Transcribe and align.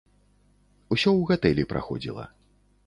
Усё 0.95 1.09
ў 1.19 1.31
гатэлі 1.31 1.69
праходзіла. 1.77 2.23